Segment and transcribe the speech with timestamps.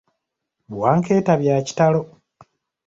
[0.73, 2.01] Bwankeeta bya kitalo.